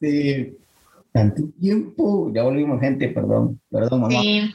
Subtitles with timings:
[0.00, 0.56] este,
[1.12, 4.20] tanto tiempo, ya volvimos gente, perdón, perdón mamá.
[4.20, 4.54] Sí.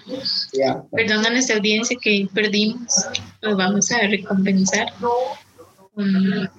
[0.54, 3.06] Ya, Perdón a nuestra audiencia que perdimos.
[3.42, 4.94] Los vamos a recompensar.
[5.00, 6.50] con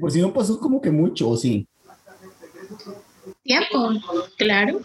[0.00, 1.68] por si no pasó como que mucho, ¿o sí?
[3.42, 3.90] tiempo,
[4.38, 4.80] claro.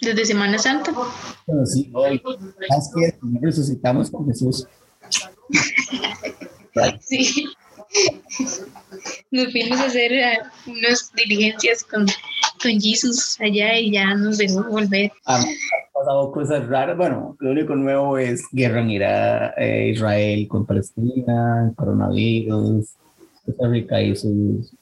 [0.00, 0.92] Desde Semana Santa.
[1.46, 2.22] Bueno, sí, hoy,
[2.60, 4.66] es que resucitamos con Jesús.
[7.00, 7.46] Sí.
[9.32, 10.12] Nos fuimos a hacer
[10.66, 12.06] unas diligencias con,
[12.62, 15.10] con Jesus allá y ya nos dejó volver.
[15.24, 15.44] Han
[15.92, 16.96] pasado cosas raras.
[16.96, 22.86] Bueno, lo único nuevo es guerra en Irak, eh, Israel con Palestina, coronavirus,
[23.44, 24.72] Costa Rica y sus,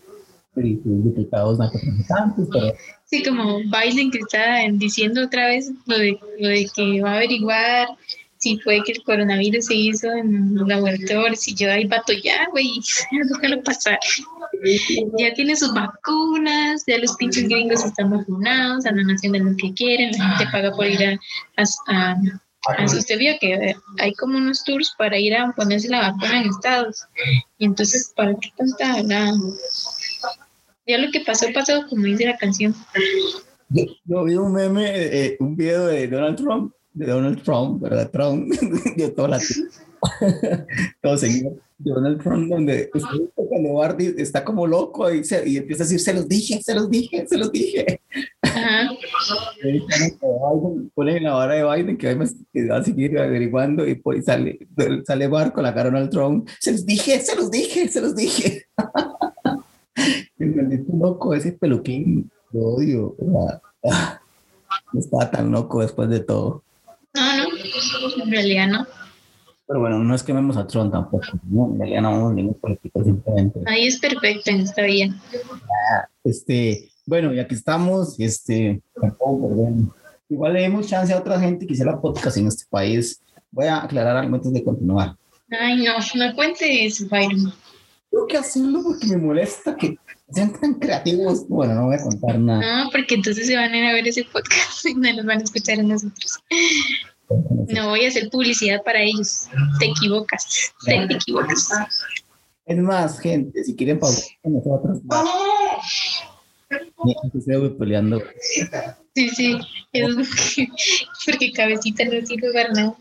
[0.56, 2.72] y sus diputados narcotraficantes, pero
[3.10, 7.16] Sí, como Biden que está diciendo otra vez lo de, lo de que va a
[7.16, 7.88] averiguar
[8.36, 12.46] si fue que el coronavirus se hizo en los laboratorios y yo ahí vato ya,
[12.50, 12.68] güey,
[13.10, 13.98] déjalo pasar.
[15.18, 20.10] Ya tiene sus vacunas, ya los pinches gringos están vacunados, andan haciendo lo que quieren,
[20.18, 21.12] la gente paga por ir a...
[21.56, 25.88] a, a- a- usted vio que eh, hay como unos tours para ir a ponerse
[25.88, 27.04] la vacuna en Estados.
[27.56, 29.32] Y entonces, ¿para qué tanta la...
[30.86, 32.74] Ya lo que pasó, pasó, como dice la canción.
[33.70, 38.10] Yo, yo vi un meme, eh, un video de Donald Trump, de Donald Trump, ¿verdad?
[38.10, 38.50] Trump,
[38.96, 39.40] de toda la
[41.02, 45.82] todo de Donald Trump, donde está- cuando Barney está como loco y, se- y empieza
[45.82, 48.00] a decir, se los dije, se los dije, se los dije.
[48.42, 48.88] Ajá.
[50.94, 54.58] Ponen la hora de Biden que, va a seguir averiguando y pues sale,
[55.06, 58.14] sale Bar con la cara Donald Trump, se los dije, se los dije, se los
[58.16, 58.66] dije.
[60.38, 63.14] El maldito loco, ese peluquín, lo odio.
[63.18, 63.60] ¿verdad?
[63.90, 64.20] Ah,
[64.92, 66.62] No estaba tan loco después de todo.
[67.14, 68.86] No, no, en realidad no.
[69.68, 71.26] Pero bueno, no es que vemos a Trump tampoco.
[71.44, 71.66] ¿no?
[71.72, 73.60] En realidad no vamos ningún político, simplemente.
[73.66, 75.14] Ahí es perfecto en esta vida.
[76.24, 78.18] Este, bueno, y aquí estamos.
[78.18, 79.94] Este, tampoco, bueno.
[80.30, 83.20] Igual le demos chance a otra gente que hiciera podcast en este país.
[83.50, 85.16] Voy a aclarar algo antes de continuar.
[85.50, 87.52] Ay, no, no cuentes, Byron.
[88.10, 89.98] Tengo que hacerlo porque me molesta que
[90.30, 91.46] sean tan creativos.
[91.46, 92.84] Bueno, no voy a contar nada.
[92.84, 95.40] No, porque entonces se van a ir a ver ese podcast y no nos van
[95.40, 96.38] a escuchar a nosotros.
[97.30, 99.48] No voy a hacer publicidad para ellos.
[99.78, 100.72] Te equivocas.
[100.84, 101.70] Te equivocas.
[102.64, 105.00] Es más, gente, si quieren pausar con nosotros,
[106.98, 108.22] voy peleando.
[109.14, 109.58] Sí, sí.
[109.92, 110.14] Es
[111.26, 112.96] porque cabecita no sirve para nada.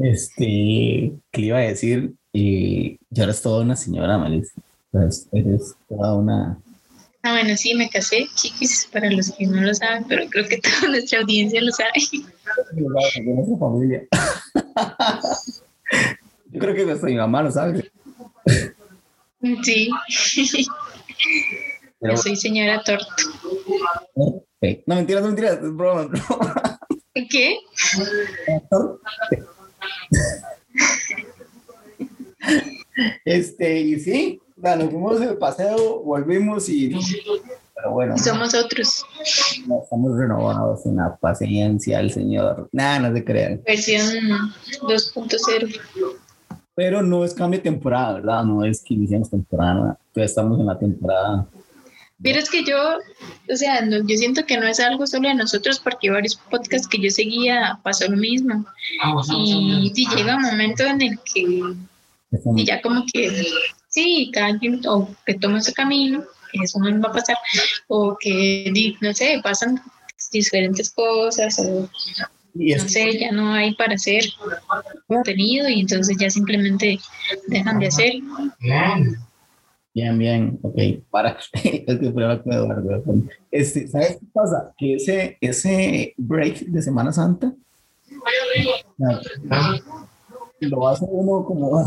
[0.00, 2.14] Este, ¿qué iba a decir?
[2.32, 4.60] Y yo eres toda una señora, Melissa.
[4.90, 6.58] Pues eres toda una.
[7.26, 10.58] Ah, bueno, sí, me casé, chiquis, para los que no lo saben, pero creo que
[10.58, 11.92] toda nuestra audiencia lo sabe.
[12.72, 14.02] de nuestra familia.
[16.50, 17.90] Yo creo que hasta mi mamá lo sabe.
[19.62, 19.90] Sí.
[21.98, 23.06] Pero, Yo soy señora Torto.
[24.14, 26.78] No, mentiras, no mentiras, es broma, es broma.
[27.30, 27.58] ¿Qué?
[33.24, 34.42] Este, y sí,
[34.76, 36.90] nos fuimos de paseo, volvimos y.
[37.74, 39.04] Pero bueno, Y somos otros.
[39.66, 42.68] no, estamos renovados en la paciencia del Señor.
[42.72, 43.60] Nada, no se crean.
[43.66, 44.06] Versión
[44.82, 45.80] 2.0.
[46.76, 48.44] Pero no es cambio de temporada, ¿verdad?
[48.44, 51.46] No es que iniciamos temporada, todavía estamos en la temporada.
[52.22, 52.76] Pero es que yo,
[53.52, 56.88] o sea, no- yo siento que no es algo solo de nosotros, porque varios podcasts
[56.88, 58.64] que yo seguía pasó lo mismo.
[59.36, 61.42] Y, sí llega un momento en el que
[62.56, 63.30] y ya como que,
[63.94, 67.36] sí, cada quien o que toma su camino, que eso no va a pasar,
[67.88, 69.80] o que, no sé, pasan
[70.32, 71.88] diferentes cosas, o
[72.56, 74.24] y no sé, ya no hay para hacer
[75.08, 76.98] contenido y entonces ya simplemente
[77.48, 78.12] dejan de hacer.
[79.92, 81.38] Bien, bien, ok, para.
[81.52, 83.04] es que con Eduardo.
[83.50, 84.72] Este, ¿Sabes qué pasa?
[84.76, 87.54] Que ese, ese break de Semana Santa
[88.96, 89.80] nada,
[90.60, 91.84] lo hace uno como.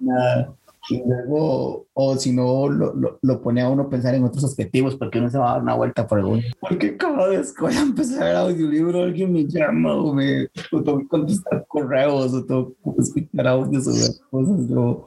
[0.00, 0.54] Nada,
[0.88, 4.44] y luego, o si no, lo, lo, lo pone a uno a pensar en otros
[4.44, 6.42] objetivos, porque uno se va a dar una vuelta por algún.
[6.60, 10.82] Porque cada vez que voy a empezar el audiolibro, alguien me llama o me o
[10.82, 14.68] tengo que contestar correos o tengo que escuchar audios o cosas.
[14.68, 15.06] Yo,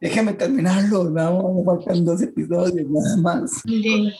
[0.00, 3.62] déjame terminarlo, no, me faltan dos episodios nada más.
[3.64, 4.12] Sí,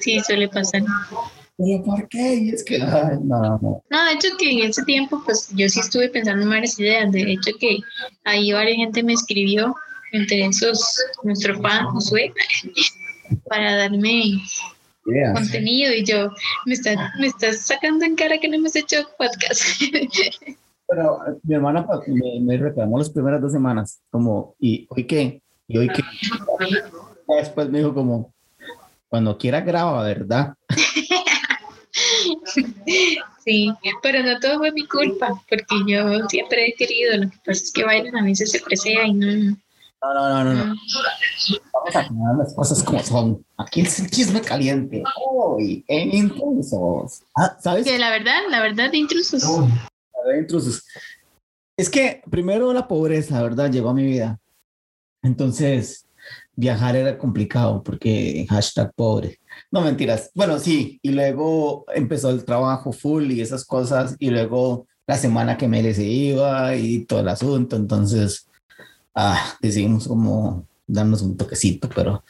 [0.00, 0.82] sí, suele pasar.
[1.58, 2.34] ¿Y por qué?
[2.34, 3.82] Y es que, ay, no, no.
[3.88, 7.12] No, de hecho que en ese tiempo, pues yo sí estuve pensando en varias ideas.
[7.12, 7.78] De hecho que
[8.24, 9.74] ahí varias gente me escribió,
[10.12, 12.32] entre esos nuestro fan Josué,
[13.48, 14.40] para darme
[15.06, 15.32] ideas.
[15.34, 16.30] contenido y yo,
[16.66, 19.62] me estás, me estás sacando en cara que no hemos hecho podcast.
[20.88, 25.40] Pero mi hermana pa- me, me reclamó las primeras dos semanas, como, ¿y hoy qué?
[25.66, 26.02] Y hoy que
[27.38, 28.34] después me dijo como,
[29.08, 30.54] cuando quiera graba, ¿verdad?
[33.44, 33.70] Sí,
[34.02, 37.72] pero no todo fue mi culpa, porque yo siempre he querido, lo que pasa es
[37.72, 39.54] que bailan a veces se presea y no.
[40.00, 40.64] No, no, no, no.
[40.64, 40.74] no.
[41.72, 43.44] Vamos a poner las cosas como son.
[43.58, 45.02] Aquí es el chisme caliente.
[45.26, 47.22] Hoy, en intrusos.
[47.36, 47.84] Ah, ¿Sabes?
[47.84, 49.42] Que la verdad, la verdad de intrusos.
[49.42, 50.82] de intrusos.
[51.76, 53.70] Es que primero la pobreza, ¿verdad?
[53.70, 54.38] Llegó a mi vida.
[55.22, 56.06] Entonces,
[56.56, 59.38] viajar era complicado porque hashtag pobre.
[59.70, 60.30] No mentiras.
[60.34, 60.98] Bueno, sí.
[61.02, 64.16] Y luego empezó el trabajo full y esas cosas.
[64.18, 67.76] Y luego la semana que me se iba y todo el asunto.
[67.76, 68.48] Entonces,
[69.14, 72.22] ah, decidimos como darnos un toquecito, pero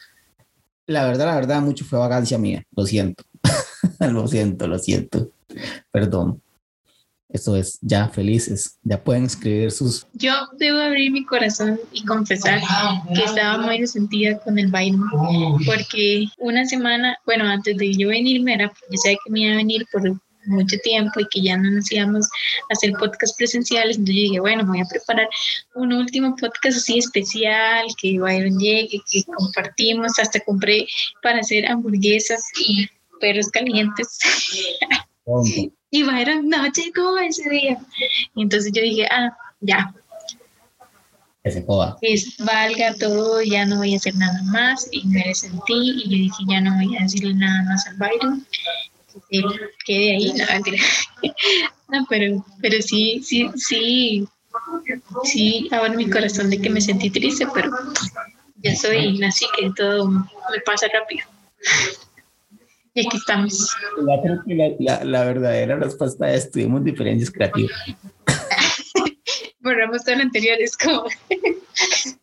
[0.87, 2.63] la verdad, la verdad, mucho fue vagancia mía.
[2.75, 3.23] Lo siento.
[3.99, 5.31] lo siento, lo siento.
[5.91, 6.41] Perdón.
[7.29, 10.05] Eso es, ya felices, ya pueden escribir sus...
[10.13, 12.61] Yo debo abrir mi corazón y confesar
[13.13, 14.97] que estaba muy resentida con el baile,
[15.65, 19.57] porque una semana, bueno, antes de yo venirme, era, yo sabía que me iba a
[19.57, 20.03] venir por
[20.47, 24.39] mucho tiempo y que ya no nos íbamos a hacer podcast presenciales, entonces yo dije,
[24.39, 25.27] bueno, voy a preparar
[25.73, 30.85] un último podcast así especial, que Byron llegue, que compartimos, hasta compré
[31.23, 32.87] para hacer hamburguesas y
[33.19, 34.19] perros calientes.
[35.91, 37.77] Y Byron no llegó ese día.
[38.35, 39.93] Y entonces yo dije, ah, ya.
[41.43, 41.97] Que se joda.
[42.01, 44.87] Es, valga todo, ya no voy a hacer nada más.
[44.91, 48.45] Y me resentí y yo dije, ya no voy a decirle nada más al Byron.
[49.29, 49.41] Que
[49.85, 50.45] quede ahí, no,
[51.99, 54.27] no, pero, pero sí, sí, sí,
[55.23, 57.71] sí, ahora mi corazón de que me sentí triste, pero
[58.57, 61.25] ya soy así que todo me pasa rápido.
[62.95, 63.75] Y aquí estamos.
[64.79, 67.73] La, la, verdadera respuesta es tuvimos diferencias creativas.
[69.59, 71.03] Borramos todo lo anterior, es como...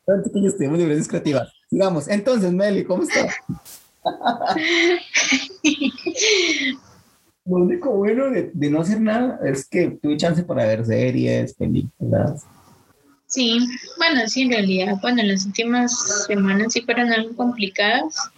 [0.06, 1.52] Tanto que tuvimos diferencias creativas.
[1.68, 2.08] Sigamos.
[2.08, 3.34] Entonces, Meli, ¿cómo estás?
[7.44, 11.52] Lo único bueno de, de, no hacer nada es que tuve chance para ver series,
[11.52, 12.46] películas.
[13.26, 13.58] Sí,
[13.98, 18.30] bueno, sí, en realidad, bueno, las últimas semanas sí fueron algo complicadas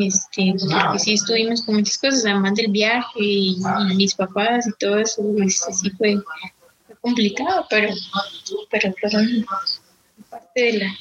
[0.00, 3.58] este, porque sí estuvimos con muchas cosas, además del viaje y,
[3.96, 6.22] mis papás y todo eso, este, sí fue,
[7.00, 7.94] complicado, pero,
[8.70, 9.46] pero fueron
[10.28, 10.94] parte de la,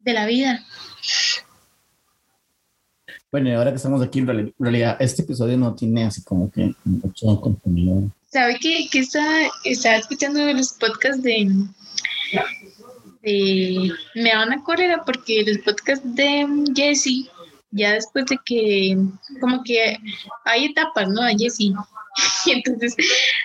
[0.00, 0.64] de la vida.
[3.32, 6.74] Bueno, y ahora que estamos aquí, en realidad, este episodio no tiene así como que
[6.84, 8.10] mucho contenido.
[8.28, 9.24] ¿Sabe que, que está,
[9.64, 11.48] estaba escuchando los podcasts de,
[13.22, 17.30] de Me van a cólera porque los podcasts de Jesse
[17.72, 18.96] ya después de que,
[19.40, 19.98] como que
[20.44, 21.22] hay etapas, ¿no?
[21.22, 21.74] A Jessy.
[22.44, 22.96] Y entonces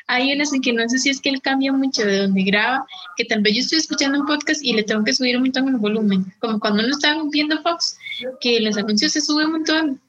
[0.07, 2.85] hay unas en que no sé si es que él cambia mucho de donde graba,
[3.15, 5.67] que tal vez yo estoy escuchando un podcast y le tengo que subir un montón
[5.67, 7.97] el volumen, como cuando uno está viendo Fox,
[8.41, 10.01] que los anuncios se suben un montón.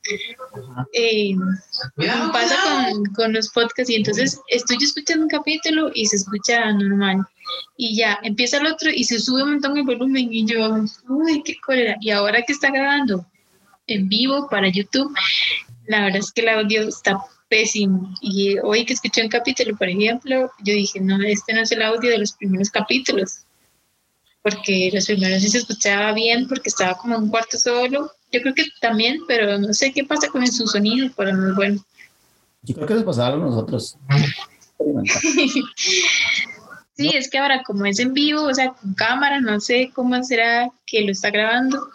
[0.94, 1.34] Eh,
[2.32, 7.26] pasa con, con, los podcasts y entonces estoy escuchando un capítulo y se escucha normal.
[7.76, 11.42] Y ya empieza el otro y se sube un montón el volumen y yo, uy,
[11.44, 11.96] qué cólera.
[12.00, 13.26] Y ahora que está grabando
[13.86, 15.14] en vivo para YouTube,
[15.86, 18.14] la verdad es que el audio está pésimo.
[18.20, 21.82] Y hoy que escuché un capítulo, por ejemplo, yo dije, no, este no es el
[21.82, 23.44] audio de los primeros capítulos,
[24.42, 28.10] porque los primeros sí se escuchaba bien porque estaba como en un cuarto solo.
[28.32, 31.56] Yo creo que también, pero no sé qué pasa con su sonido, pero no es
[31.56, 31.84] bueno.
[32.62, 33.96] Yo creo que les pasaba a nosotros.
[36.96, 40.22] sí, es que ahora como es en vivo, o sea, con cámara, no sé cómo
[40.24, 41.88] será que lo está grabando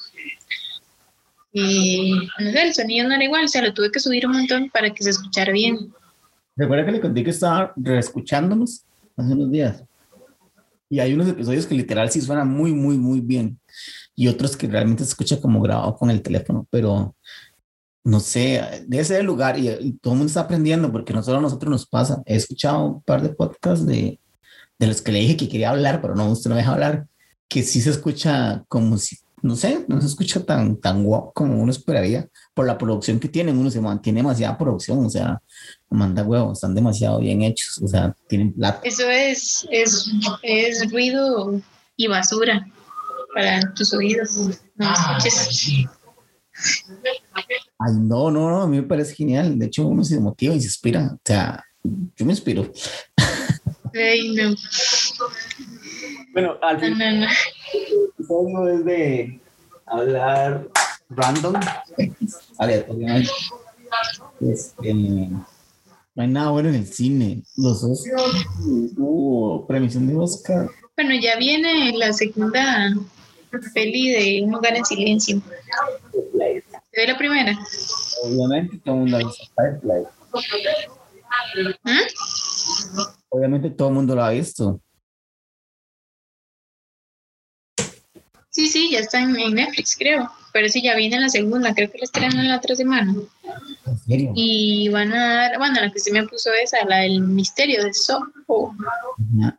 [1.54, 4.34] y no sé, el sonido no era igual, o sea, lo tuve que subir un
[4.34, 5.94] montón para que se escuchara bien.
[6.56, 8.86] Recuerda que le conté que estaba reescuchándonos
[9.18, 9.84] hace unos días.
[10.90, 13.60] Y hay unos episodios que literal sí suenan muy, muy, muy bien.
[14.16, 16.68] Y otros que realmente se escucha como grabado con el teléfono.
[16.70, 17.16] Pero
[18.04, 21.38] no sé, debe ser el lugar y, todo el mundo está aprendiendo porque no solo
[21.38, 22.22] a nosotros nos pasa.
[22.26, 24.20] He escuchado un par de podcasts de,
[24.80, 27.08] de los que le dije que quería hablar, pero no, usted no me deja hablar,
[27.48, 31.62] que sí se escucha como si no sé, no se escucha tan, tan guapo como
[31.62, 33.58] uno esperaría por la producción que tienen.
[33.58, 35.42] Uno se mantiene demasiada producción, o sea,
[35.90, 38.82] manda huevos, están demasiado bien hechos, o sea, tienen plata.
[38.84, 40.12] Eso es, es,
[40.44, 41.62] es ruido
[41.96, 42.68] y basura
[43.34, 44.36] para tus oídos.
[44.76, 45.18] No ah,
[47.80, 49.58] Ay, no, no, no, a mí me parece genial.
[49.58, 51.12] De hecho, uno se motiva y se inspira.
[51.14, 52.72] O sea, yo me inspiro.
[53.94, 54.56] Ay, no.
[56.34, 57.28] Bueno, al final
[58.30, 59.42] no, es de
[59.86, 60.68] hablar
[61.10, 61.56] random,
[62.58, 63.30] aleatoriamente.
[64.40, 65.46] Este, no
[66.16, 67.44] hay nada bueno en el cine.
[67.58, 68.46] Los Oscars,
[68.98, 70.70] uh, premiación de Oscar.
[70.96, 72.94] Bueno, ya viene la segunda
[73.74, 75.42] peli de Un lugar en silencio.
[76.12, 77.58] ¿Se ve la primera?
[78.24, 79.44] Obviamente todo el mundo ha visto.
[81.84, 82.00] ¿Mm?
[83.30, 84.80] Obviamente todo el mundo lo ha visto.
[88.52, 90.30] Sí, sí, ya está en, en Netflix, creo.
[90.54, 93.16] Pero sí, ya viene la segunda, creo que la estrenan la otra semana.
[93.86, 94.32] ¿En serio?
[94.36, 97.94] Y van a dar, bueno, la que se me puso esa, la del misterio de
[97.94, 98.76] Soho.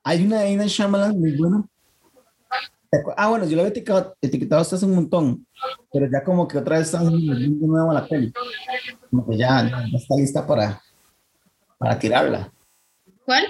[0.05, 1.65] Hay una de Ina Shyamalan muy buena.
[2.91, 5.47] ¿Te acu- Ah, bueno, yo lo había etiquetado, etiquetado hasta hace un montón,
[5.91, 8.31] pero ya como que otra vez están de nuevo a la peli.
[9.11, 10.83] Como que ya, ya está lista para,
[11.79, 12.53] para tirarla.
[13.25, 13.47] ¿Cuál?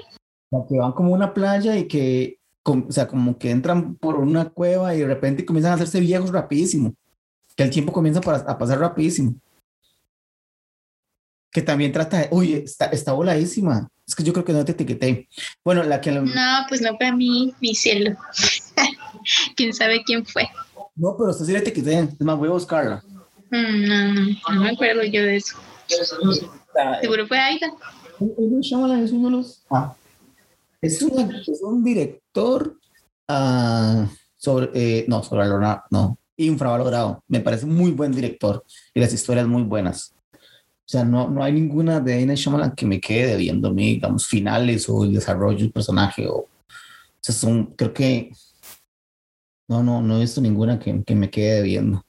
[0.68, 4.16] Que van como a una playa y que, com- o sea, como que entran por
[4.16, 6.94] una cueva y de repente comienzan a hacerse viejos rapidísimo.
[7.56, 9.34] Que el tiempo comienza para- a pasar rapidísimo.
[11.50, 13.88] Que también trata de, uy, está, está voladísima.
[14.06, 15.28] Es que yo creo que no te etiqueté.
[15.64, 18.16] Bueno, la que lo- No, pues no fue mi, mi cielo.
[19.56, 20.48] ¿Quién sabe quién fue?
[20.96, 21.98] No, pero usted sí la etiqueté.
[22.00, 23.04] Es más, voy a buscarla.
[23.50, 25.56] Mm, No, no, no me acuerdo yo de eso.
[27.02, 27.66] Seguro fue Aida.
[28.18, 29.62] Es uno de los.
[29.70, 29.94] Ah,
[30.82, 32.78] es, una- es un director
[33.28, 34.70] ah, sobre.
[34.74, 35.82] eh, no, sobrevalorado.
[35.90, 37.22] No, infravalorado.
[37.28, 40.14] Me parece muy buen director y las historias muy buenas.
[40.34, 43.94] O sea, no, no hay ninguna de Ina Shyamalan que me quede debiendo a mí,
[43.94, 46.26] digamos, finales o el desarrollo del personaje.
[46.28, 46.48] O,
[47.20, 48.32] sea, son, creo que.
[49.68, 52.04] No, no, no he visto ninguna que, que me quede debiendo.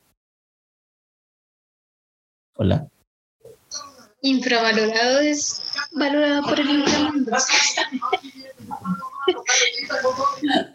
[2.56, 2.90] Hola.
[4.24, 5.62] Infravalorado es
[5.92, 7.32] valorado por el inframundo.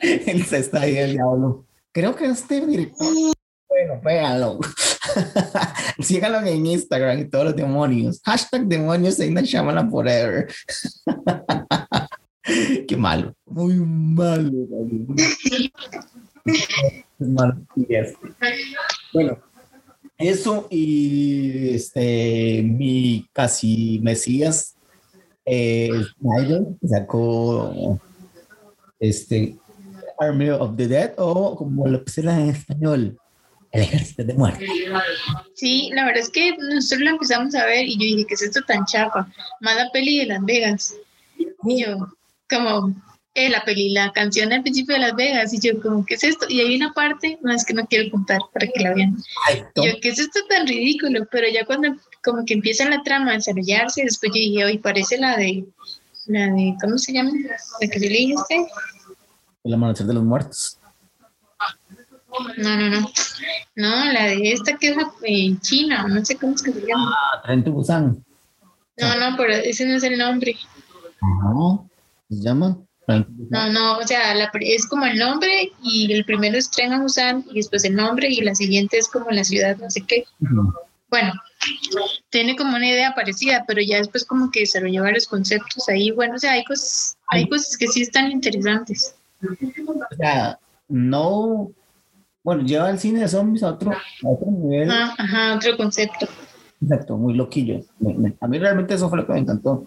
[0.02, 1.64] Él se está ahí el diablo.
[1.92, 3.08] Creo que este director.
[3.66, 4.60] Bueno, véanlo.
[5.98, 8.20] Síganlo en Instagram y todos los demonios.
[8.22, 10.52] Hashtag demonios en Shyamalan Forever.
[12.86, 13.34] Qué malo.
[13.46, 14.50] Muy malo.
[17.18, 17.56] Malo.
[17.88, 18.16] Este.
[19.14, 19.38] Bueno,
[20.18, 24.76] eso y este, mi casi Mesías
[25.44, 27.98] eh, Snyder sacó
[28.98, 29.56] este
[30.18, 33.18] Army of the Dead o como lo pusieron en español,
[33.70, 34.66] el ejército de muerte.
[35.54, 38.42] Sí, la verdad es que nosotros lo empezamos a ver y yo dije, ¿qué es
[38.42, 39.30] esto tan chapa?
[39.60, 40.94] Más la peli de Las Vegas.
[41.64, 42.08] Y yo,
[42.50, 42.94] como,
[43.38, 45.52] eh, la peli, la canción al principio de Las Vegas.
[45.52, 46.46] Y yo, como, ¿qué es esto?
[46.48, 49.16] Y hay una parte, no es que no quiero contar para que la vean.
[49.48, 51.26] Ay, yo, ¿qué es esto tan ridículo?
[51.30, 55.18] Pero ya cuando como que empieza la trama a desarrollarse, después yo dije, hoy parece
[55.18, 55.64] la de,
[56.26, 57.30] la de, ¿cómo se llama?
[57.80, 58.66] La que yo le usted.
[59.64, 60.78] el amanecer de los muertos.
[62.58, 63.10] No, no, no.
[63.74, 67.14] No, la de esta que es en China, no sé cómo es que se llama.
[67.14, 68.24] Ah, Tren Busan.
[68.98, 70.56] No, no, pero ese no es el nombre.
[71.20, 71.88] No,
[72.28, 72.76] se llama.
[73.08, 77.00] No, no, o sea, la, es como el nombre y el primero es Tren a
[77.00, 80.24] Busan y después el nombre y la siguiente es como la ciudad, no sé qué.
[81.10, 81.32] Bueno,
[82.28, 86.10] tiene como una idea parecida, pero ya después como que desarrolló varios conceptos ahí.
[86.10, 89.14] Bueno, o sea, hay cosas, hay cosas que sí están interesantes.
[89.42, 91.70] O sea, no.
[92.42, 94.90] Bueno, lleva el cine de zombies a otro, a otro nivel.
[94.90, 96.26] Ah, ajá, otro concepto.
[96.82, 97.80] Exacto, muy loquillo.
[98.40, 99.86] A mí realmente eso fue lo que me encantó.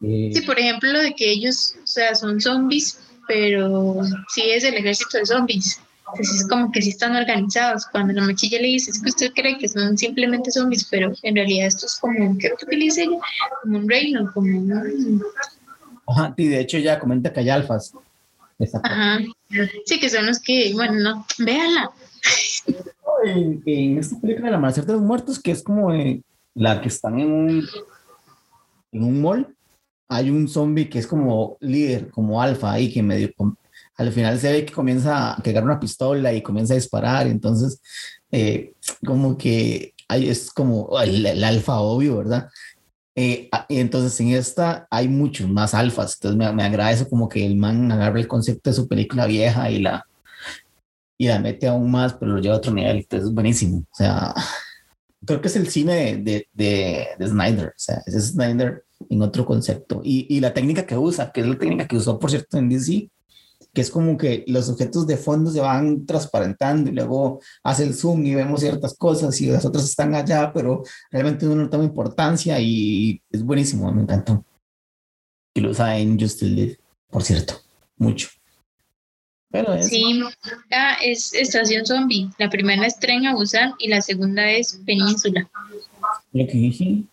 [0.00, 4.02] Sí, por ejemplo, lo de que ellos, o sea, son zombies, pero
[4.34, 5.80] sí es el ejército de zombies.
[6.12, 7.86] Entonces es como que sí están organizados.
[7.90, 11.34] Cuando la mochilla le dice, es que usted cree que son simplemente zombies, pero en
[11.34, 13.18] realidad esto es como, ¿qué dice ella?
[13.62, 15.22] Como un reino, como un...
[16.06, 17.92] Ajá, y de hecho ya comenta que hay alfas.
[18.84, 19.18] Ajá.
[19.84, 21.90] Sí, que son los que, bueno, no, véanla.
[23.24, 26.22] En, en esta película, El Amanecer de los Muertos, que es como eh,
[26.54, 27.68] la que están en un,
[28.92, 29.55] en un mall,
[30.08, 33.30] hay un zombie que es como líder, como alfa ahí, que medio
[33.96, 37.80] al final se ve que comienza a pegar una pistola y comienza a disparar, entonces
[38.30, 42.48] eh, como que hay, es como el, el alfa obvio, ¿verdad?
[43.14, 47.28] Eh, y entonces en esta hay muchos más alfas, entonces me, me agrada eso como
[47.28, 50.04] que el man agarra el concepto de su película vieja y la,
[51.16, 53.96] y la mete aún más, pero lo lleva a otro nivel, entonces es buenísimo, o
[53.96, 54.34] sea,
[55.24, 58.85] creo que es el cine de, de, de, de Snyder, o sea, ese es Snyder
[59.08, 62.18] en otro concepto, y, y la técnica que usa, que es la técnica que usó,
[62.18, 63.10] por cierto, en DC,
[63.76, 67.94] que es como que los objetos de fondo se van transparentando y luego hace el
[67.94, 71.84] zoom y vemos ciertas cosas y las otras están allá, pero realmente uno no toma
[71.84, 74.42] importancia y es buenísimo, me encantó.
[75.52, 76.78] Y lo usa en Justice League,
[77.10, 77.60] por cierto,
[77.98, 78.28] mucho.
[79.50, 80.22] Pero es Sí,
[80.70, 82.30] ah, es Estación Zombie.
[82.38, 85.50] La primera es Tren a Busan y la segunda es Península.
[86.32, 87.04] lo que dije.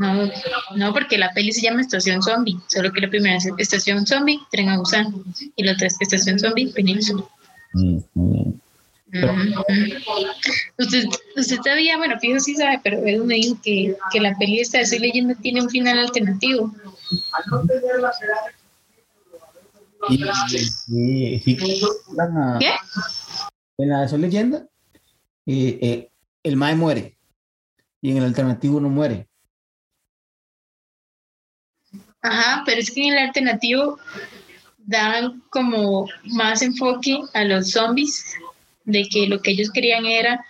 [0.00, 0.30] No,
[0.76, 4.40] no, porque la peli se llama Estación Zombie, solo que la primera es Estación Zombie,
[4.50, 5.14] Tren a Busan,
[5.56, 7.22] y la otra es Estación Zombie, Península.
[7.74, 7.98] Mm.
[10.78, 11.04] Usted,
[11.36, 14.78] usted sabía, bueno, fijo sí sabe, pero él me dijo que, que la peli esta
[14.78, 16.72] de Soy Leyenda tiene un final alternativo.
[20.08, 20.24] Y,
[20.88, 21.82] y- y-
[22.16, 22.70] la- ¿Qué?
[23.78, 24.66] En la de Soy Leyenda,
[25.46, 26.10] eh, eh,
[26.42, 27.16] el Mae muere.
[28.00, 29.26] Y en el alternativo no muere.
[32.22, 33.98] Ajá, pero es que en el alternativo
[34.78, 38.34] dan como más enfoque a los zombies,
[38.84, 40.44] de que lo que ellos querían era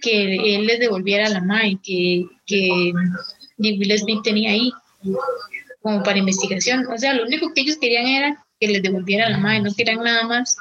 [0.00, 2.92] que él les devolviera la madre que, que
[3.58, 4.72] Will Smith tenía ahí,
[5.82, 6.86] como para investigación.
[6.86, 10.02] O sea, lo único que ellos querían era que les devolviera la madre, no querían
[10.02, 10.56] nada más.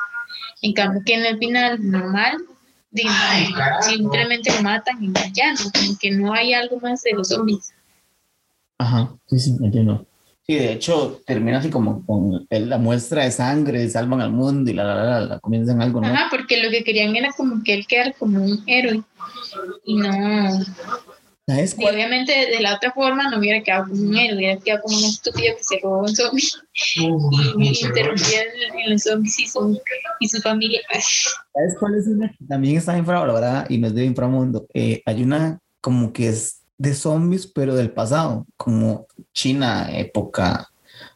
[0.61, 2.37] En cambio, que en el final normal,
[3.81, 5.97] simplemente lo matan y ya, ¿no?
[5.99, 7.73] que no hay algo más de los zombies.
[8.77, 10.05] Ajá, sí, sí, entiendo.
[10.47, 14.75] Sí, de hecho, termina así como con la muestra de sangre, salvan al mundo y
[14.75, 16.07] la, la, la, la, la comienzan algo, ¿no?
[16.07, 19.01] Ajá, porque lo que querían era como que él quedara como un héroe.
[19.85, 20.63] Y no,
[21.47, 21.95] ¿Sabes y cuál?
[21.95, 25.05] obviamente de la otra forma no hubiera quedado como un héroe, hubiera quedado como un
[25.05, 26.43] estúpido que se robó un zombie
[27.57, 29.81] y interrumpía en, en los zombies y su,
[30.19, 30.81] y su familia.
[30.91, 34.67] ¿Sabes cuál es una que también está infravalorada y no es de inframundo?
[34.73, 40.69] Eh, hay una como que es de zombies, pero del pasado, como China, época,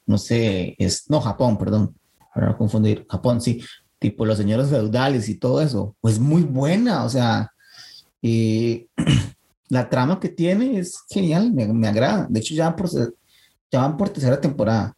[0.06, 1.96] no sé, es, no, Japón, perdón,
[2.34, 3.64] para no confundir, Japón, sí,
[4.00, 7.52] tipo los señores feudales y todo eso, pues muy buena, o sea,
[8.22, 8.88] eh,
[9.70, 13.82] la trama que tiene es genial, me, me agrada, de hecho ya van por, ya
[13.82, 14.96] van por tercera temporada.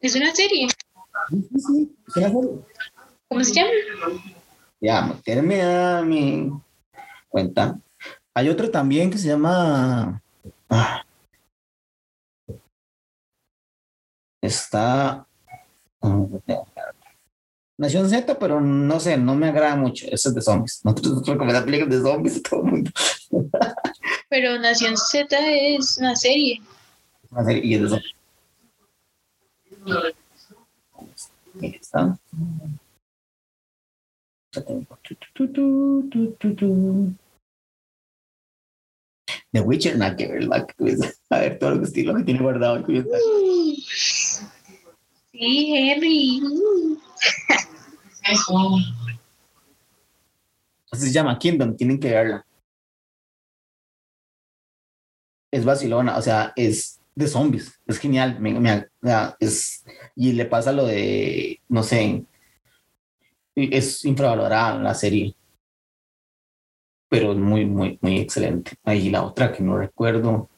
[0.00, 0.68] Es una serie,
[1.30, 2.20] Sí, sí, sí.
[3.28, 3.70] ¿cómo se llama?
[4.80, 6.50] Ya, meterme a mi
[7.30, 7.78] cuenta.
[8.34, 10.20] Hay otro también que se llama.
[10.68, 11.02] ah,
[14.42, 15.26] está.
[17.78, 20.06] Nación Z, pero no sé, no me agrada mucho.
[20.10, 20.84] Eso es de zombies.
[20.84, 22.90] Nosotros recomendamos películas de zombies a todo el mundo.
[24.28, 26.60] Pero Nación Z es una serie.
[27.30, 28.14] Una serie, y es de zombies.
[31.60, 32.18] Ahí está.
[34.52, 34.98] Ya tengo.
[39.52, 41.20] The Witcher, nada que ver, ves.
[41.30, 42.76] A ver todo lo que estilo que tiene guardado.
[42.76, 43.06] el.
[45.32, 46.40] Sí, Henry.
[50.90, 52.44] Así se llama Kingdom, tienen que verla.
[55.52, 58.86] Es vacilona, o sea, es de zombies, es genial, me,
[59.40, 59.84] es,
[60.14, 62.24] y le pasa lo de, no sé,
[63.70, 65.34] es infravalorada la serie,
[67.08, 68.72] pero es muy, muy, muy excelente.
[68.84, 70.48] Ahí la otra que no recuerdo,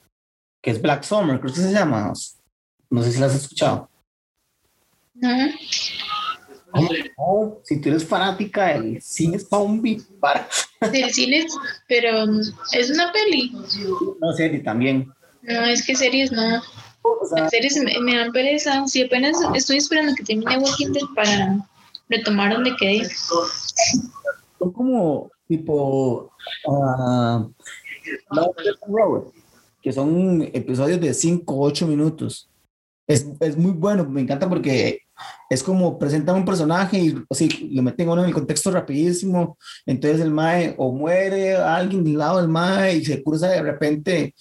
[0.62, 2.12] que es Black Summer, creo que se llama,
[2.90, 3.88] no sé si la has escuchado.
[5.14, 5.28] No,
[6.72, 6.88] ¿Cómo
[7.18, 7.60] no?
[7.64, 10.48] Si tú eres fanática del cine zombie, para,
[10.80, 11.46] del cine,
[11.86, 12.24] pero
[12.72, 13.52] es una peli.
[14.20, 15.12] no serie también.
[15.42, 16.62] No, es que series no.
[17.02, 18.86] O sea, Las series me, me dan pereza.
[18.86, 21.58] Si apenas estoy esperando que termine Walking Dead para
[22.08, 23.08] retomar donde quedé.
[24.58, 26.30] son como tipo
[28.88, 29.32] Robots,
[29.82, 32.48] que son episodios de 5 o 8 minutos.
[33.06, 35.02] Es, es muy bueno, me encanta porque
[35.50, 39.58] es como presentan un personaje y o sea, lo meten uno en el contexto rapidísimo.
[39.86, 44.34] Entonces el Mae o muere alguien del lado del Mae y se cruza de repente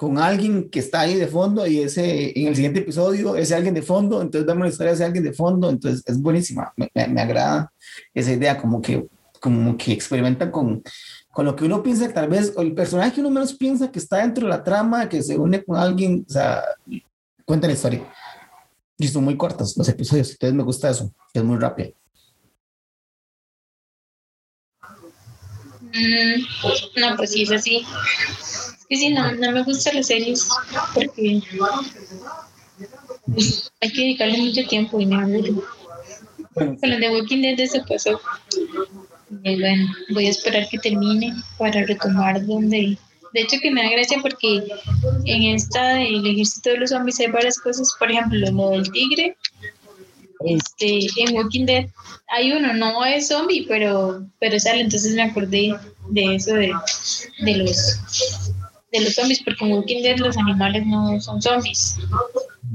[0.00, 3.74] con alguien que está ahí de fondo y ese en el siguiente episodio ese alguien
[3.74, 6.90] de fondo, entonces damos la historia de ese alguien de fondo, entonces es buenísima, me,
[6.94, 7.70] me- me agrada
[8.14, 9.06] esa idea, como que,
[9.40, 10.82] como que experimentan con,
[11.30, 14.16] con lo que uno piensa tal vez, el personaje que uno menos piensa que está
[14.22, 16.62] dentro de la trama, que se une con alguien, o sea,
[17.44, 18.02] cuenta la historia.
[18.96, 21.90] Y son muy cortos los episodios, entonces me gusta eso, es muy rápido.
[25.92, 26.40] Mm,
[27.00, 27.84] no, pues sí, es así.
[28.90, 30.48] Que sí, no, no me gustan las series
[30.92, 31.40] porque
[33.80, 35.62] hay que dedicarle mucho tiempo y me aburro.
[36.54, 38.20] Bueno, Con las de Walking Dead eso pasó.
[39.44, 42.98] Y bueno, voy a esperar que termine para retomar donde...
[43.32, 44.64] De hecho que me da gracia porque
[45.24, 49.36] en esta del ejército de los zombies hay varias cosas, por ejemplo, lo del tigre.
[50.40, 51.86] Este, en Walking Dead
[52.26, 55.76] hay uno, no es zombie, pero, pero sale, entonces me acordé
[56.08, 56.72] de eso de,
[57.38, 58.00] de los
[58.92, 61.96] de los zombies, porque en Walking Dead los animales no son zombies.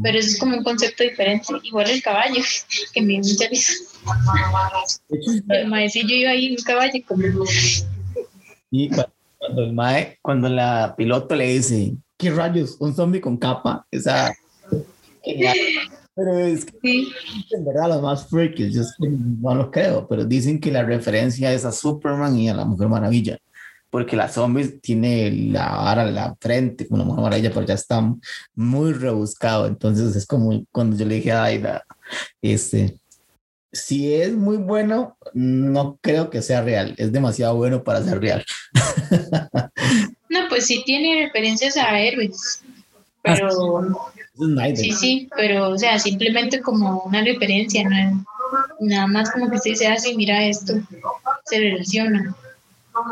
[0.01, 1.47] Pero eso es como un concepto diferente.
[1.63, 2.41] Igual el caballo,
[2.93, 3.73] que me mucha risa.
[5.49, 7.23] El maecillo iba ahí en un caballo como
[8.71, 12.75] y cuando, el mae, cuando la piloto le dice, ¿qué rayos?
[12.80, 14.34] Un zombie con capa, esa...
[16.17, 17.08] Pero es que Sí.
[17.51, 21.65] en verdad los más freaky, yo no lo creo, pero dicen que la referencia es
[21.65, 23.38] a Superman y a la Mujer Maravilla,
[23.96, 27.76] porque la zombies tiene la vara en la frente como la Mujer Maravilla, pero ya
[27.76, 28.04] está
[28.54, 31.86] muy rebuscado, entonces es como cuando yo le dije a Aida,
[32.42, 32.98] este,
[33.72, 38.44] si es muy bueno, no creo que sea real, es demasiado bueno para ser real.
[40.28, 42.62] No, pues sí tiene referencias a héroes.
[43.22, 43.50] Pero
[44.76, 48.26] sí, sí, pero o sea, simplemente como una referencia, no
[48.82, 50.74] nada más como que usted se hace, mira esto,
[51.46, 52.36] se relaciona.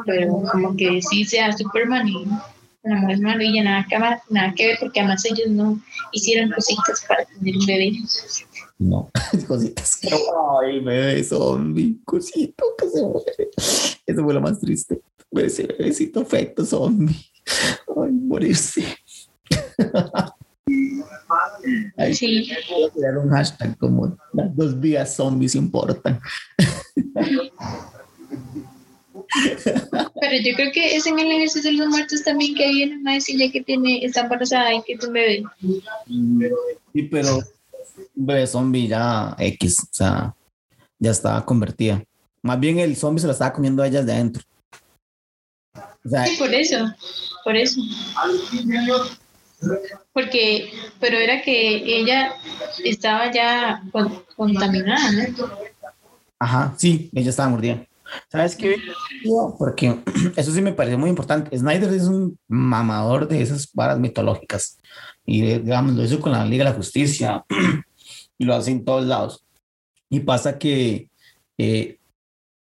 [0.05, 2.25] Pero como que sí sea Superman y
[2.83, 3.97] la Mujer Maravilla, nada que,
[4.29, 5.79] nada que ver, porque además ellos no
[6.11, 7.93] hicieron cositas para tener un bebé.
[8.77, 9.09] No,
[9.47, 9.99] cositas.
[10.61, 13.49] Ay, bebé zombie, cosito que se muere.
[14.05, 15.01] Eso fue lo más triste.
[15.31, 17.15] Ese bebecito feto zombie.
[17.87, 18.83] Ay, morirse.
[21.97, 22.49] Ay, Sí,
[22.93, 26.19] crear un hashtag como las dos vías zombies importan.
[30.19, 33.13] pero yo creo que es en el ejército de los muertos también que hay una
[33.13, 35.43] decilla que tiene, está embarazada y que es un bebé.
[36.93, 40.35] Sí, pero un bebé zombie ya X, o sea,
[40.99, 42.03] ya estaba convertida.
[42.41, 44.43] Más bien el zombie se lo estaba comiendo a ellas de adentro.
[46.05, 46.77] O sea, Sí, por eso,
[47.43, 47.81] por eso.
[50.11, 50.69] Porque,
[50.99, 52.33] pero era que ella
[52.83, 55.49] estaba ya con- contaminada, ¿no?
[56.39, 57.85] Ajá, sí, ella estaba mordida.
[58.29, 58.77] ¿Sabes qué?
[59.57, 59.99] Porque
[60.35, 61.57] eso sí me pareció muy importante.
[61.57, 64.77] Snyder es un mamador de esas varas mitológicas.
[65.25, 67.45] Y eh, digamos, lo hizo con la Liga de la Justicia
[68.37, 69.45] y lo hace en todos lados.
[70.09, 71.09] Y pasa que,
[71.57, 71.99] eh,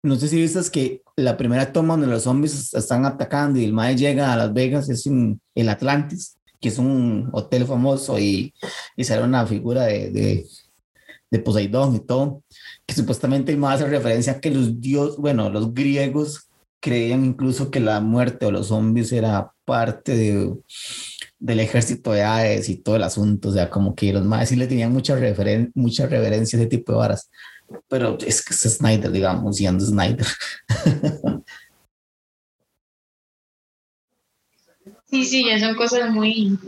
[0.02, 3.72] no sé si viste que la primera toma donde los zombies están atacando y el
[3.72, 8.54] Mae llega a Las Vegas es en el Atlantis, que es un hotel famoso y,
[8.96, 10.46] y sale una figura de, de,
[11.30, 12.42] de Poseidón y todo
[12.88, 16.48] que supuestamente más hace referencia a que los dios, bueno, los griegos
[16.80, 20.56] creían incluso que la muerte o los zombies era parte de,
[21.38, 24.56] del ejército de Hades y todo el asunto, o sea, como que los más sí
[24.56, 27.30] le tenían mucha, referen mucha reverencia a ese tipo de varas,
[27.88, 30.26] pero es que es Snyder, digamos, y ando Snyder.
[35.10, 36.58] Sí, sí, ya son cosas muy...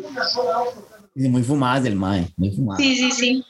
[1.13, 2.81] Muy fumadas del MAE, muy fumadas.
[2.81, 3.45] Sí, sí, sí.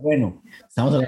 [0.00, 1.02] Bueno, estamos.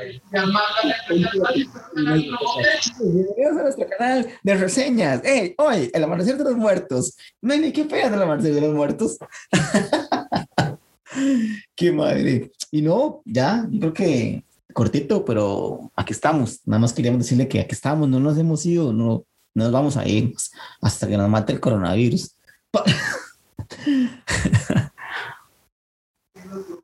[1.94, 5.22] Bienvenidos a nuestro canal de reseñas.
[5.24, 7.16] Hey, hoy, el amanecer de los muertos.
[7.40, 9.18] No hay ni qué pegar del amanecer de los muertos.
[11.76, 12.50] qué madre.
[12.72, 16.60] Y no, ya, yo creo que cortito, pero aquí estamos.
[16.64, 19.96] Nada más queríamos decirle que aquí estamos, no nos hemos ido, no, no nos vamos
[19.96, 20.34] a ir
[20.82, 22.34] hasta que nos mate el coronavirus.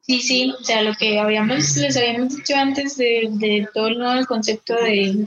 [0.06, 3.98] Sí, sí, o sea, lo que habíamos, les habíamos dicho antes de, de todo el
[3.98, 5.26] nuevo concepto de,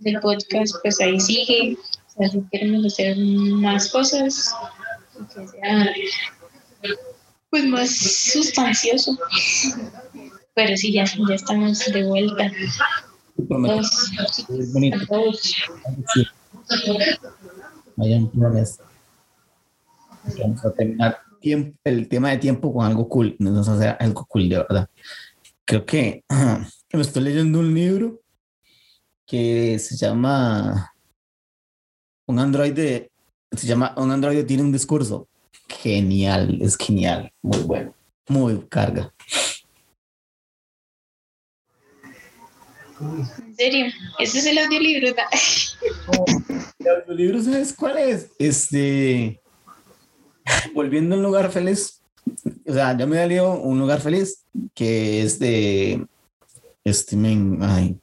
[0.00, 1.78] del podcast, pues ahí sigue.
[2.08, 4.54] O sea, si queremos hacer más cosas,
[5.34, 5.94] que sea
[7.48, 9.18] pues más sustancioso.
[10.54, 12.50] Pero sí, ya, ya estamos de vuelta.
[13.36, 14.98] Es bonito.
[17.96, 18.30] Vayan.
[20.38, 23.36] Vamos a terminar tiempo, el tema de tiempo con algo cool.
[23.38, 24.88] Nos hacer algo cool, de verdad.
[25.66, 26.24] Creo que
[26.92, 28.22] me estoy leyendo un libro
[29.26, 30.94] que se llama
[32.26, 33.10] Un androide.
[33.50, 35.28] Se llama Un androide tiene un discurso.
[35.68, 37.30] Genial, es genial.
[37.42, 37.94] Muy bueno.
[38.28, 39.12] Muy carga.
[43.00, 43.86] En serio,
[44.18, 45.08] ese es el audiolibro.
[47.08, 48.30] ¿El libro sabes cuál es?
[48.38, 49.41] Este.
[50.74, 52.02] Volviendo a un lugar feliz.
[52.66, 56.06] O sea, yo me leído un lugar feliz que es de.
[56.84, 57.98] Este, men, ay.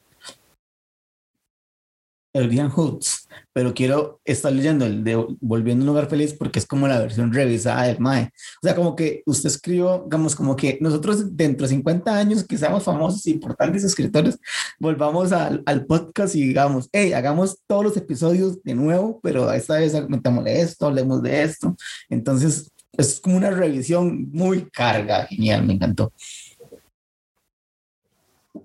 [2.33, 3.27] Elian Hoods.
[3.53, 6.99] Pero quiero estar leyendo el de Volviendo a un lugar feliz porque es como la
[6.99, 8.31] versión revisada del MAE.
[8.61, 12.57] O sea, como que usted escribió, digamos, como que nosotros dentro de 50 años que
[12.57, 14.39] seamos famosos importantes escritores,
[14.79, 19.75] volvamos al, al podcast y digamos, hey, hagamos todos los episodios de nuevo, pero esta
[19.75, 21.75] vez comentamos de esto, hablemos de esto.
[22.09, 26.11] Entonces, es como una revisión muy carga, genial, me encantó.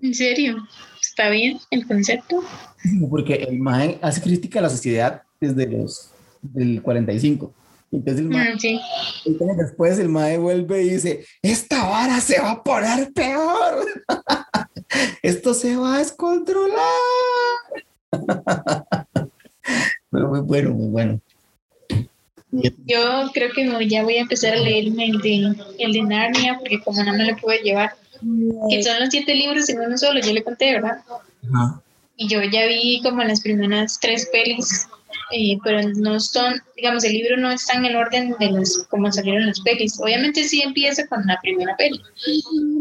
[0.01, 0.57] En serio,
[1.15, 2.43] está bien el concepto.
[3.09, 6.09] Porque el MAE hace crítica a la sociedad desde los
[6.41, 7.53] del 45.
[7.91, 8.81] Entonces el MAE, Mm, sí.
[9.23, 13.85] entonces después el MAE vuelve y dice, esta vara se va a poner peor.
[15.23, 16.75] Esto se va a descontrolar.
[20.11, 21.21] Pero muy bueno, muy bueno.
[22.51, 26.81] Yo creo que ya voy a empezar a leerme el de, el de Narnia, porque
[26.81, 27.95] como no me lo puedo llevar,
[28.69, 30.97] que son los siete libros en uno solo, yo le conté, ¿verdad?
[32.17, 34.87] Y yo ya vi como las primeras tres pelis,
[35.31, 39.11] eh, pero no son, digamos, el libro no está en el orden de los, como
[39.11, 39.99] salieron las pelis.
[39.99, 42.01] Obviamente sí empieza con la primera peli,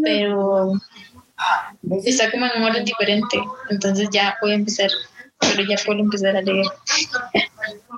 [0.03, 0.73] pero
[2.05, 3.39] está como en un orden diferente.
[3.71, 4.91] Entonces ya voy a empezar,
[5.41, 6.67] pero ya puedo empezar a leer.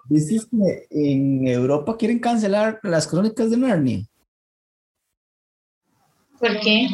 [0.09, 4.07] ¿Dices que en Europa quieren cancelar las crónicas de Narnia?
[6.38, 6.88] ¿Por qué?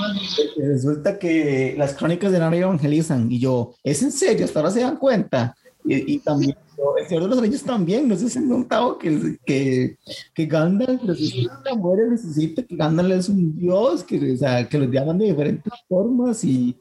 [0.57, 4.45] resulta que las crónicas de Narnia evangelizan y yo, ¿es en serio?
[4.45, 5.57] Hasta ahora se dan cuenta.
[5.85, 6.57] Y, también,
[6.97, 9.97] el Señor de los Reyes también, no sé si han notado que, que,
[10.33, 14.89] que Gandalf necesita, muere, necesita que Gandalf es un dios, que, o sea, que los
[14.91, 16.77] llaman de diferentes formas y,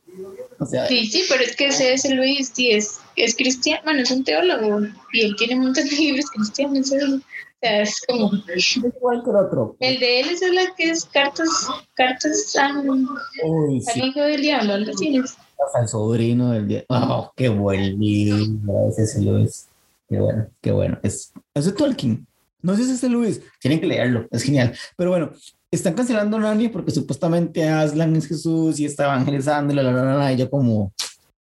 [0.59, 4.01] o sea, sí, sí, pero es que ese es Luis, sí, es, es cristiano, bueno,
[4.01, 4.81] es un teólogo
[5.13, 7.21] y él tiene muchos libros cristianos, o
[7.61, 8.31] sea, es como...
[9.79, 11.47] El de él es la que es cartas,
[11.93, 12.85] cartas al,
[13.95, 15.21] hijo del diablo, algo así
[15.73, 16.85] Al sobrino del diablo.
[16.89, 19.67] Oh, qué buen libro, ese es Luis.
[20.09, 20.99] Qué bueno, qué bueno.
[21.03, 22.27] Es, es de Tolkien.
[22.61, 24.75] No sé si es de Luis, tienen que leerlo, es genial.
[24.95, 25.31] Pero bueno,
[25.71, 30.33] están cancelando Narnia porque supuestamente Aslan es Jesús y está evangelizando y la, la, la,
[30.33, 30.93] y yo como,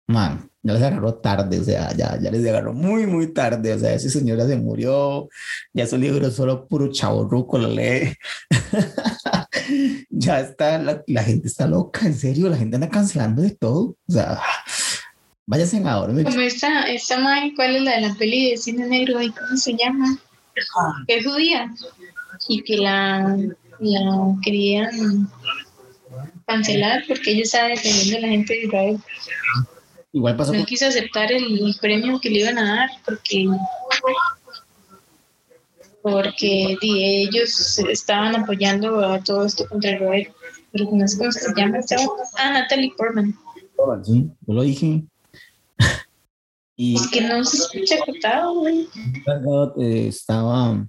[0.08, 3.78] man, ya les agarró tarde, o sea, ya, ya les agarró muy, muy tarde, o
[3.78, 5.28] sea, ese señor ya se murió,
[5.72, 8.14] ya su libro solo puro chaborruco lo lee.
[10.10, 14.12] ya está, la, gente está loca, en serio, la gente anda cancelando de todo, o
[14.12, 14.40] sea,
[15.46, 16.12] váyanse ahora.
[16.24, 19.22] Como esta, esta madre, ¿cuál es la de la peli de cine negro?
[19.22, 20.18] ¿Y cómo se llama?
[20.76, 21.04] Ah.
[21.06, 21.72] Es judía.
[22.48, 23.36] Y que la
[23.80, 25.28] la querían
[26.46, 28.98] cancelar porque ella estaba defendiendo a la gente de Israel.
[30.12, 33.46] Igual pasó no quiso aceptar el premio que le iban a dar porque
[36.02, 40.28] porque ellos estaban apoyando a todo esto contra Israel.
[40.72, 41.78] Pero no sé cómo se llama.
[42.38, 43.34] Ah, Natalie Portman.
[44.04, 45.04] Sí, yo lo dije.
[46.76, 48.88] y es que no se escucha cortado, güey.
[50.08, 50.86] Estaba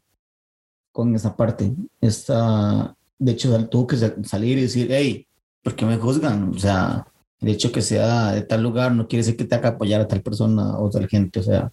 [0.92, 1.72] con esa parte.
[2.02, 5.26] Esta, de hecho, tuvo que salir y decir, hey,
[5.64, 6.50] ¿por qué me juzgan?
[6.50, 7.06] O sea,
[7.42, 10.08] el hecho que sea de tal lugar no quiere decir que te haga apoyar a
[10.08, 11.40] tal persona o tal gente.
[11.40, 11.72] O sea,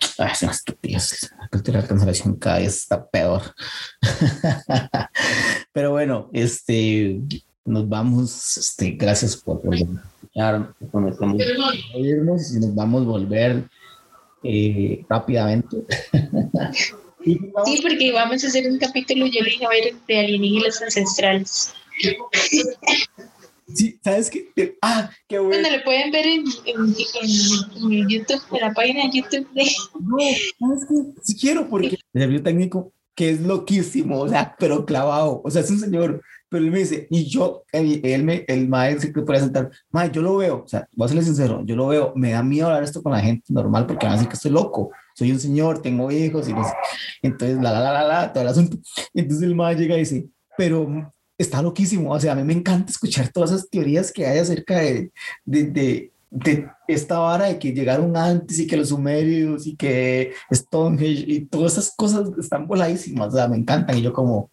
[0.00, 1.30] es una estupidez.
[1.38, 3.42] La cultura de cancelación cada está peor.
[5.72, 7.20] Pero bueno, este,
[7.64, 8.56] nos vamos.
[8.56, 9.62] Este, gracias por
[11.94, 13.64] a irnos y nos vamos a volver
[14.42, 15.76] eh, rápidamente.
[17.26, 21.74] Sí, porque vamos a hacer un capítulo, yo le dije a ver, de alienígenas ancestrales.
[23.74, 24.78] Sí, ¿sabes qué?
[24.80, 25.60] Ah, qué bueno.
[25.60, 29.48] Bueno, lo pueden ver en, en, YouTube, en la página de YouTube.
[29.52, 29.66] De...
[30.00, 30.16] No,
[30.58, 31.22] ¿sabes qué?
[31.22, 35.40] Sí quiero, porque el video técnico que es loquísimo, o sea, pero clavado.
[35.42, 39.12] O sea, es un señor pero él me dice, y yo, él, me, el maestro
[39.12, 41.88] que puede sentar, mae, yo lo veo, o sea, voy a serle sincero, yo lo
[41.88, 44.36] veo, me da miedo hablar esto con la gente normal porque van a decir que
[44.36, 46.54] estoy loco, soy un señor, tengo hijos, y
[47.22, 48.78] entonces, la, la, la, la, la, todo el asunto.
[49.12, 52.90] Entonces el maestro llega y dice, pero está loquísimo, o sea, a mí me encanta
[52.90, 55.10] escuchar todas esas teorías que hay acerca de,
[55.44, 61.24] de, de, esta vara de que llegaron antes y que los sumerios y que Stonehenge
[61.26, 64.50] y todas esas cosas están voladísimas, o sea, me encantan y yo como,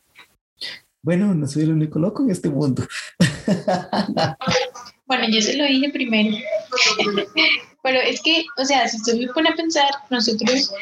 [1.01, 2.83] bueno, no soy el único loco en este mundo.
[5.05, 6.35] Bueno, yo se lo dije primero.
[7.83, 10.73] Pero es que, o sea, si usted me pone a pensar, nosotros,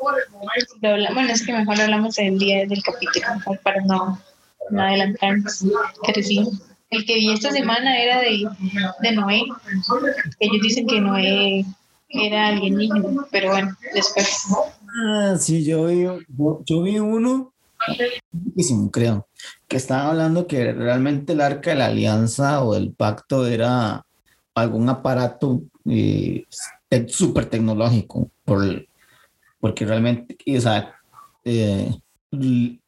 [0.00, 3.26] bueno, es que mejor hablamos el día del capítulo,
[3.62, 4.20] para no,
[4.70, 5.64] no adelantarnos.
[6.06, 6.48] Pero sí,
[6.90, 8.48] el que vi esta semana era de,
[9.00, 9.42] de Noé.
[10.40, 11.64] Ellos dicen que Noé
[12.08, 14.46] era alienígena, pero bueno, después.
[15.04, 16.06] Ah, sí, yo vi,
[16.64, 17.54] yo vi uno
[18.90, 19.28] creo,
[19.68, 24.04] que estaban hablando que realmente el arca de la alianza o el pacto era
[24.54, 26.44] algún aparato eh,
[27.08, 28.86] súper tecnológico, por,
[29.60, 30.94] porque realmente, o sea,
[31.44, 31.90] eh,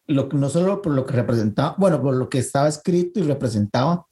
[0.06, 4.06] lo, no solo por lo que representaba, bueno, por lo que estaba escrito y representaba,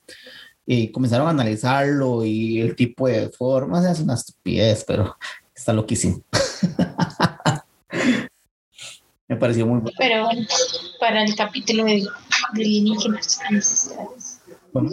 [0.66, 5.16] y comenzaron a analizarlo y el tipo de formas, es una estupidez, pero
[5.54, 6.22] está loquísimo.
[9.28, 9.96] Me pareció muy bueno.
[9.98, 10.46] Pero bueno,
[11.00, 13.40] para el capítulo de, de alienígenas
[14.72, 14.92] Vamos.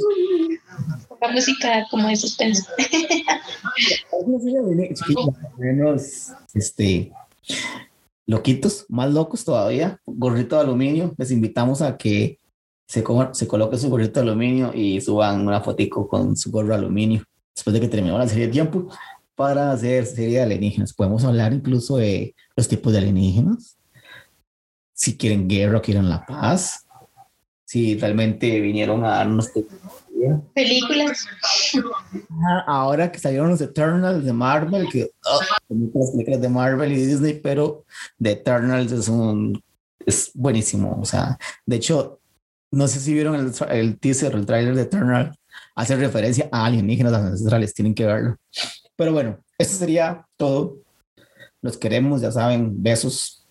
[1.19, 2.63] La música como de suspenso.
[5.57, 7.11] menos, este,
[8.25, 11.13] loquitos, más locos todavía, gorrito de aluminio.
[11.17, 12.39] Les invitamos a que
[12.87, 13.03] se,
[13.33, 17.23] se coloque su gorrito de aluminio y suban una fotico con su gorro de aluminio
[17.55, 18.87] después de que terminemos la serie de tiempo
[19.35, 20.93] para hacer serie de alienígenas.
[20.93, 23.77] Podemos hablar incluso de los tipos de alienígenas,
[24.93, 26.87] si quieren guerra o quieren la paz,
[27.65, 29.49] si realmente vinieron a darnos
[30.53, 31.25] películas.
[32.67, 37.39] Ahora que salieron los Eternals de Marvel, que oh, las películas de Marvel y Disney,
[37.41, 37.85] pero
[38.21, 39.61] The Eternals es un
[40.05, 40.97] es buenísimo.
[40.99, 42.19] O sea, de hecho,
[42.71, 45.35] no sé si vieron el, el teaser, el trailer de Eternal,
[45.75, 48.37] hace referencia a alienígenas ancestrales, tienen que verlo.
[48.95, 50.77] Pero bueno, eso sería todo.
[51.61, 53.45] Los queremos, ya saben, besos.